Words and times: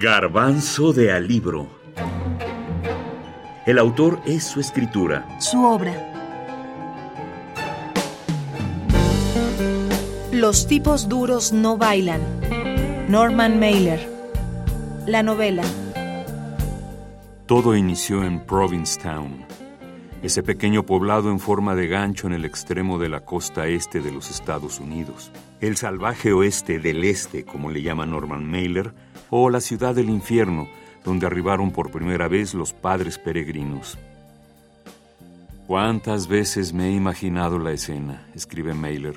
Garbanzo 0.00 0.92
de 0.92 1.10
Alibro. 1.10 1.66
El 3.66 3.80
autor 3.80 4.20
es 4.26 4.44
su 4.44 4.60
escritura. 4.60 5.26
Su 5.40 5.64
obra. 5.64 5.92
Los 10.30 10.68
tipos 10.68 11.08
duros 11.08 11.52
no 11.52 11.76
bailan. 11.78 12.20
Norman 13.08 13.58
Mailer. 13.58 14.08
La 15.04 15.24
novela. 15.24 15.64
Todo 17.46 17.74
inició 17.74 18.22
en 18.22 18.46
Provincetown, 18.46 19.44
ese 20.22 20.44
pequeño 20.44 20.84
poblado 20.84 21.28
en 21.28 21.40
forma 21.40 21.74
de 21.74 21.88
gancho 21.88 22.28
en 22.28 22.34
el 22.34 22.44
extremo 22.44 23.00
de 23.00 23.08
la 23.08 23.24
costa 23.24 23.66
este 23.66 24.00
de 24.00 24.12
los 24.12 24.30
Estados 24.30 24.78
Unidos, 24.78 25.32
el 25.60 25.76
salvaje 25.76 26.32
oeste 26.32 26.78
del 26.78 27.02
este, 27.02 27.44
como 27.44 27.72
le 27.72 27.82
llama 27.82 28.06
Norman 28.06 28.48
Mailer, 28.48 28.92
o 29.30 29.50
la 29.50 29.60
ciudad 29.60 29.94
del 29.94 30.10
infierno, 30.10 30.68
donde 31.04 31.26
arribaron 31.26 31.70
por 31.70 31.90
primera 31.90 32.28
vez 32.28 32.54
los 32.54 32.72
padres 32.72 33.18
peregrinos. 33.18 33.98
¿Cuántas 35.66 36.28
veces 36.28 36.72
me 36.72 36.88
he 36.88 36.92
imaginado 36.92 37.58
la 37.58 37.72
escena? 37.72 38.26
escribe 38.34 38.72
Mailer. 38.74 39.16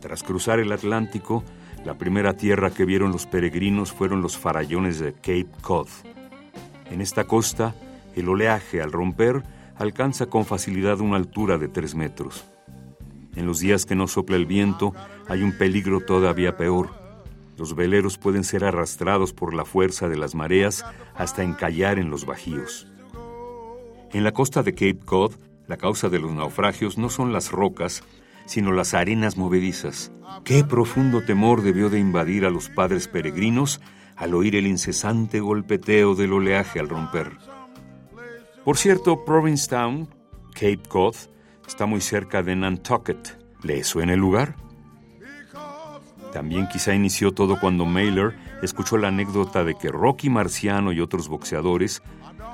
Tras 0.00 0.22
cruzar 0.22 0.60
el 0.60 0.72
Atlántico, 0.72 1.42
la 1.84 1.94
primera 1.94 2.36
tierra 2.36 2.70
que 2.70 2.84
vieron 2.84 3.12
los 3.12 3.26
peregrinos 3.26 3.92
fueron 3.92 4.20
los 4.20 4.36
farallones 4.36 4.98
de 4.98 5.14
Cape 5.14 5.48
Cod. 5.62 5.88
En 6.90 7.00
esta 7.00 7.24
costa, 7.24 7.74
el 8.14 8.28
oleaje, 8.28 8.82
al 8.82 8.92
romper, 8.92 9.42
alcanza 9.78 10.26
con 10.26 10.44
facilidad 10.44 11.00
una 11.00 11.16
altura 11.16 11.56
de 11.56 11.68
tres 11.68 11.94
metros. 11.94 12.44
En 13.34 13.46
los 13.46 13.60
días 13.60 13.86
que 13.86 13.94
no 13.94 14.08
sopla 14.08 14.36
el 14.36 14.44
viento, 14.44 14.92
hay 15.28 15.42
un 15.42 15.56
peligro 15.56 16.00
todavía 16.00 16.58
peor. 16.58 16.99
Los 17.60 17.74
veleros 17.74 18.16
pueden 18.16 18.42
ser 18.42 18.64
arrastrados 18.64 19.34
por 19.34 19.52
la 19.52 19.66
fuerza 19.66 20.08
de 20.08 20.16
las 20.16 20.34
mareas 20.34 20.82
hasta 21.14 21.42
encallar 21.42 21.98
en 21.98 22.08
los 22.08 22.24
bajíos. 22.24 22.86
En 24.14 24.24
la 24.24 24.32
costa 24.32 24.62
de 24.62 24.72
Cape 24.72 25.04
Cod, 25.04 25.34
la 25.66 25.76
causa 25.76 26.08
de 26.08 26.18
los 26.20 26.32
naufragios 26.32 26.96
no 26.96 27.10
son 27.10 27.34
las 27.34 27.52
rocas, 27.52 28.02
sino 28.46 28.72
las 28.72 28.94
arenas 28.94 29.36
movedizas. 29.36 30.10
Qué 30.42 30.64
profundo 30.64 31.22
temor 31.22 31.60
debió 31.60 31.90
de 31.90 31.98
invadir 31.98 32.46
a 32.46 32.50
los 32.50 32.70
padres 32.70 33.08
peregrinos 33.08 33.82
al 34.16 34.34
oír 34.34 34.56
el 34.56 34.66
incesante 34.66 35.40
golpeteo 35.40 36.14
del 36.14 36.32
oleaje 36.32 36.80
al 36.80 36.88
romper. 36.88 37.36
Por 38.64 38.78
cierto, 38.78 39.26
Provincetown, 39.26 40.08
Cape 40.54 40.80
Cod, 40.88 41.14
está 41.68 41.84
muy 41.84 42.00
cerca 42.00 42.42
de 42.42 42.56
Nantucket. 42.56 43.38
¿Le 43.62 43.84
suena 43.84 44.14
el 44.14 44.20
lugar? 44.20 44.56
También 46.32 46.68
quizá 46.68 46.94
inició 46.94 47.32
todo 47.32 47.58
cuando 47.58 47.86
Mailer 47.86 48.34
escuchó 48.62 48.96
la 48.96 49.08
anécdota 49.08 49.64
de 49.64 49.74
que 49.74 49.88
Rocky 49.88 50.30
Marciano 50.30 50.92
y 50.92 51.00
otros 51.00 51.28
boxeadores 51.28 52.02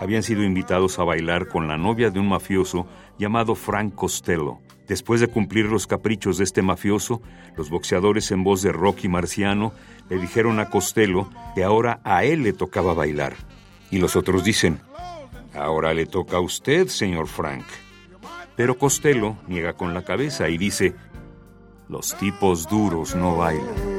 habían 0.00 0.22
sido 0.22 0.42
invitados 0.42 0.98
a 0.98 1.05
bailar 1.05 1.48
con 1.48 1.69
la 1.69 1.77
novia 1.77 2.10
de 2.10 2.19
un 2.19 2.28
mafioso 2.28 2.86
llamado 3.19 3.54
Frank 3.54 3.94
Costello. 3.94 4.60
Después 4.88 5.20
de 5.20 5.28
cumplir 5.28 5.66
los 5.66 5.86
caprichos 5.86 6.38
de 6.38 6.44
este 6.44 6.62
mafioso, 6.62 7.20
los 7.56 7.70
boxeadores 7.70 8.30
en 8.30 8.44
voz 8.44 8.62
de 8.62 8.72
Rocky 8.72 9.08
Marciano 9.08 9.72
le 10.08 10.19
dijeron 10.19 10.60
a 10.60 10.70
Costello 10.70 11.28
que 11.54 11.64
ahora 11.64 12.00
a 12.04 12.24
él 12.24 12.44
le 12.44 12.52
tocaba 12.52 12.94
bailar. 12.94 13.34
Y 13.91 13.98
los 13.98 14.16
otros 14.16 14.44
dicen, 14.44 14.80
ahora 15.54 15.92
le 15.92 16.06
toca 16.06 16.36
a 16.36 16.41
usted, 16.41 16.88
señor 16.88 17.27
Frank. 17.27 17.64
Pero 18.54 18.78
Costello 18.78 19.36
niega 19.48 19.74
con 19.74 19.92
la 19.92 20.02
cabeza 20.02 20.48
y 20.48 20.56
dice, 20.56 20.94
los 21.89 22.15
tipos 22.17 22.69
duros 22.69 23.15
no 23.15 23.37
bailan. 23.37 23.97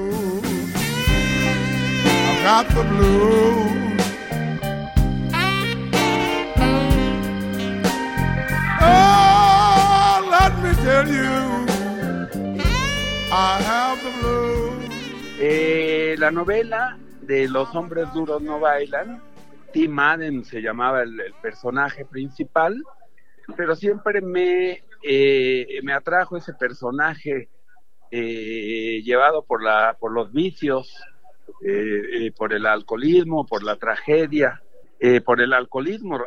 la 16.18 16.32
novela 16.32 16.98
de 17.22 17.48
Los 17.48 17.74
hombres 17.76 18.12
duros 18.14 18.42
no 18.42 18.60
bailan, 18.60 19.22
Tim 19.72 19.92
Madden 19.92 20.44
se 20.44 20.62
llamaba 20.62 21.04
el 21.04 21.22
personaje 21.42 22.06
principal, 22.06 22.84
pero 23.56 23.76
siempre 23.76 24.22
me, 24.22 24.84
eh, 25.04 25.80
me 25.84 25.94
atrajo 25.94 26.36
ese 26.36 26.54
personaje 26.54 27.50
eh, 28.12 29.02
llevado 29.04 29.44
por, 29.44 29.64
la, 29.64 29.98
por 30.00 30.12
los 30.12 30.32
vicios, 30.32 30.94
eh, 31.62 32.32
por 32.38 32.54
el 32.54 32.66
alcoholismo, 32.66 33.46
por 33.46 33.64
la 33.64 33.76
tragedia, 33.76 34.62
por 35.26 35.42
el 35.42 35.54
alcoholismo. 35.54 36.20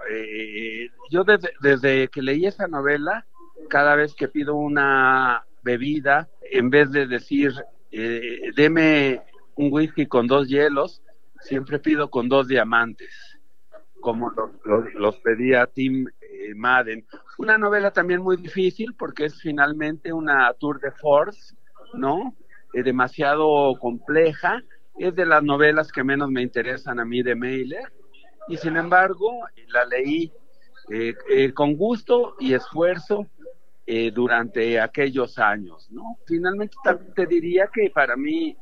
yo 1.10 1.24
desde, 1.60 2.08
que 2.08 2.22
leí 2.22 2.46
esa 2.46 2.68
novela, 2.68 3.26
cada 3.68 3.96
vez 3.96 4.14
que 4.14 4.28
pido 4.28 4.54
una 4.54 5.44
bebida, 5.62 6.28
en 6.50 6.70
vez 6.70 6.92
de 6.92 7.06
decir, 7.06 7.52
deme 7.90 9.22
un 9.56 9.72
whisky 9.72 10.06
con 10.06 10.28
dos 10.28 10.48
hielos, 10.48 11.02
siempre 11.40 11.78
pido 11.78 12.10
con 12.10 12.28
dos 12.28 12.46
diamantes, 12.46 13.38
como 14.00 14.30
los, 14.64 14.94
los 14.94 15.16
pedía 15.16 15.66
Tim 15.66 16.06
eh, 16.40 16.54
Madden. 16.54 17.04
Una 17.38 17.58
novela 17.58 17.90
también 17.90 18.22
muy 18.22 18.36
difícil 18.36 18.94
porque 18.94 19.26
es 19.26 19.40
finalmente 19.40 20.12
una 20.12 20.52
tour 20.54 20.80
de 20.80 20.90
force, 20.90 21.54
¿no? 21.94 22.34
Eh, 22.72 22.82
demasiado 22.82 23.78
compleja. 23.78 24.62
Es 24.98 25.14
de 25.14 25.26
las 25.26 25.42
novelas 25.42 25.90
que 25.92 26.04
menos 26.04 26.30
me 26.30 26.42
interesan 26.42 27.00
a 27.00 27.04
mí 27.04 27.22
de 27.22 27.34
Mailer. 27.34 27.92
Y 28.48 28.56
sin 28.56 28.76
embargo, 28.76 29.46
la 29.68 29.84
leí 29.84 30.32
eh, 30.90 31.52
con 31.52 31.76
gusto 31.76 32.36
y 32.38 32.54
esfuerzo 32.54 33.26
durante 34.12 34.78
aquellos 34.78 35.36
años, 35.40 35.90
¿no? 35.90 36.16
Finalmente 36.24 36.76
te 37.12 37.26
diría 37.26 37.68
que 37.74 37.90
para 37.90 38.14
mí 38.14 38.56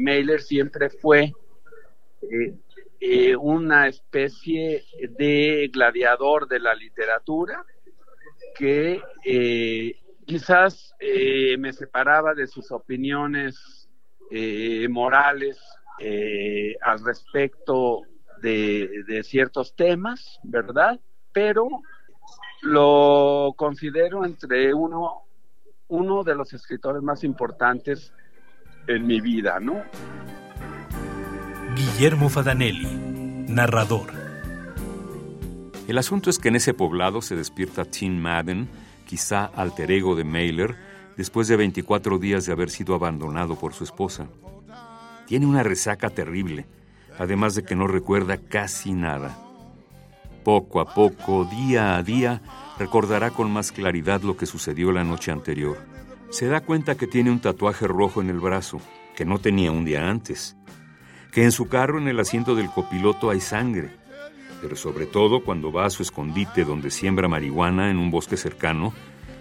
Mailer 0.00 0.40
siempre 0.40 0.90
fue 0.90 1.32
eh, 3.00 3.36
una 3.36 3.86
especie 3.86 4.82
de 5.16 5.70
gladiador 5.72 6.48
de 6.48 6.58
la 6.58 6.74
literatura 6.74 7.64
que 8.56 9.00
eh, 9.24 9.96
quizás 10.28 10.94
eh, 11.00 11.56
me 11.56 11.72
separaba 11.72 12.34
de 12.34 12.46
sus 12.46 12.70
opiniones 12.70 13.88
morales 14.90 15.58
al 16.82 17.02
respecto 17.02 18.02
de, 18.42 19.04
de, 19.06 19.22
ciertos 19.22 19.74
temas, 19.74 20.38
¿verdad? 20.42 21.00
Pero 21.32 21.66
lo 22.60 23.54
considero 23.56 24.26
entre 24.26 24.74
uno, 24.74 25.22
uno 25.88 26.24
de 26.24 26.34
los 26.34 26.52
escritores 26.52 27.02
más 27.02 27.24
importantes 27.24 28.12
en 28.86 29.06
mi 29.06 29.20
vida, 29.20 29.60
¿no? 29.60 29.82
Guillermo 31.74 32.28
Fadanelli, 32.28 32.88
narrador. 33.48 34.10
El 35.86 35.96
asunto 35.96 36.28
es 36.28 36.38
que 36.38 36.48
en 36.48 36.56
ese 36.56 36.74
poblado 36.74 37.22
se 37.22 37.36
despierta 37.36 37.84
Tim 37.84 38.16
Madden, 38.18 38.68
quizá 39.08 39.46
alter 39.46 39.90
ego 39.90 40.14
de 40.14 40.22
Mailer, 40.22 40.76
después 41.16 41.48
de 41.48 41.56
24 41.56 42.18
días 42.18 42.46
de 42.46 42.52
haber 42.52 42.70
sido 42.70 42.94
abandonado 42.94 43.56
por 43.56 43.72
su 43.72 43.82
esposa. 43.82 44.28
Tiene 45.26 45.46
una 45.46 45.62
resaca 45.62 46.10
terrible, 46.10 46.66
además 47.18 47.54
de 47.54 47.64
que 47.64 47.74
no 47.74 47.86
recuerda 47.86 48.36
casi 48.36 48.92
nada. 48.92 49.36
Poco 50.44 50.80
a 50.80 50.94
poco, 50.94 51.44
día 51.44 51.96
a 51.96 52.02
día, 52.02 52.42
recordará 52.78 53.30
con 53.30 53.50
más 53.50 53.72
claridad 53.72 54.20
lo 54.22 54.36
que 54.36 54.46
sucedió 54.46 54.92
la 54.92 55.04
noche 55.04 55.32
anterior. 55.32 55.78
Se 56.30 56.46
da 56.46 56.60
cuenta 56.60 56.94
que 56.94 57.06
tiene 57.06 57.30
un 57.30 57.40
tatuaje 57.40 57.86
rojo 57.86 58.20
en 58.20 58.28
el 58.28 58.38
brazo, 58.38 58.80
que 59.16 59.24
no 59.24 59.38
tenía 59.38 59.72
un 59.72 59.86
día 59.86 60.08
antes 60.08 60.58
que 61.32 61.44
en 61.44 61.52
su 61.52 61.68
carro 61.68 61.98
en 61.98 62.08
el 62.08 62.20
asiento 62.20 62.54
del 62.54 62.70
copiloto 62.70 63.30
hay 63.30 63.40
sangre, 63.40 63.90
pero 64.60 64.76
sobre 64.76 65.06
todo 65.06 65.42
cuando 65.44 65.72
va 65.72 65.86
a 65.86 65.90
su 65.90 66.02
escondite 66.02 66.64
donde 66.64 66.90
siembra 66.90 67.28
marihuana 67.28 67.90
en 67.90 67.98
un 67.98 68.10
bosque 68.10 68.36
cercano, 68.36 68.92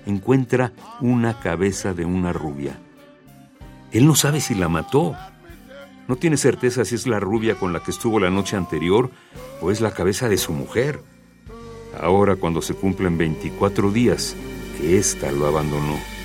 encuentra 0.05 0.73
una 1.01 1.39
cabeza 1.39 1.93
de 1.93 2.05
una 2.05 2.33
rubia. 2.33 2.79
Él 3.91 4.05
no 4.05 4.15
sabe 4.15 4.41
si 4.41 4.55
la 4.55 4.69
mató. 4.69 5.15
No 6.07 6.15
tiene 6.15 6.37
certeza 6.37 6.85
si 6.85 6.95
es 6.95 7.07
la 7.07 7.19
rubia 7.19 7.55
con 7.55 7.73
la 7.73 7.81
que 7.81 7.91
estuvo 7.91 8.19
la 8.19 8.29
noche 8.29 8.55
anterior 8.55 9.11
o 9.61 9.71
es 9.71 9.81
la 9.81 9.91
cabeza 9.91 10.29
de 10.29 10.37
su 10.37 10.53
mujer. 10.53 11.01
Ahora 11.99 12.35
cuando 12.35 12.61
se 12.61 12.73
cumplen 12.73 13.17
24 13.17 13.91
días 13.91 14.35
que 14.77 14.97
ésta 14.97 15.31
lo 15.31 15.47
abandonó. 15.47 16.16